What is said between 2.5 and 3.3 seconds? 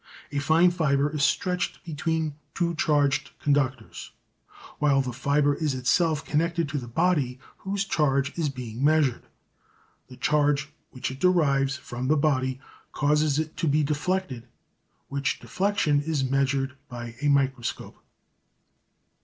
two charged